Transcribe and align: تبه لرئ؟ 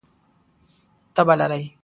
تبه 1.15 1.33
لرئ؟ 1.39 1.63